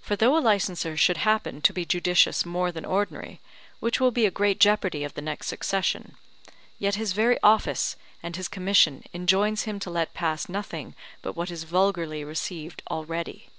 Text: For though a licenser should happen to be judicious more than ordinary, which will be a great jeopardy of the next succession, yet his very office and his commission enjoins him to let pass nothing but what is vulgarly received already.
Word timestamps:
For 0.00 0.16
though 0.16 0.36
a 0.36 0.40
licenser 0.40 0.96
should 0.96 1.18
happen 1.18 1.60
to 1.60 1.72
be 1.72 1.84
judicious 1.84 2.44
more 2.44 2.72
than 2.72 2.84
ordinary, 2.84 3.40
which 3.78 4.00
will 4.00 4.10
be 4.10 4.26
a 4.26 4.30
great 4.32 4.58
jeopardy 4.58 5.04
of 5.04 5.14
the 5.14 5.22
next 5.22 5.46
succession, 5.46 6.16
yet 6.80 6.96
his 6.96 7.12
very 7.12 7.40
office 7.44 7.94
and 8.24 8.34
his 8.34 8.48
commission 8.48 9.04
enjoins 9.14 9.62
him 9.62 9.78
to 9.78 9.88
let 9.90 10.14
pass 10.14 10.48
nothing 10.48 10.96
but 11.22 11.36
what 11.36 11.52
is 11.52 11.62
vulgarly 11.62 12.24
received 12.24 12.82
already. 12.90 13.50